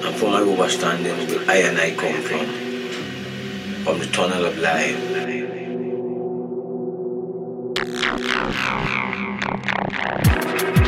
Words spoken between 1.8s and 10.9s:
come from, from the tunnel of life. Thank you.